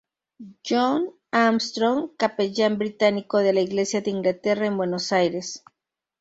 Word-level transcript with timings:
John 0.67 1.11
Armstrong, 1.31 2.15
Capellán 2.17 2.79
Británico 2.79 3.37
de 3.37 3.53
la 3.53 3.61
Iglesia 3.61 4.01
de 4.01 4.09
Inglaterra 4.09 4.65
en 4.65 4.75
Buenos 4.77 5.11
Aires. 5.11 5.63